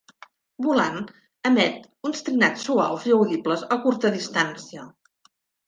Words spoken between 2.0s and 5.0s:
uns trinats suaus i audibles a curta distància.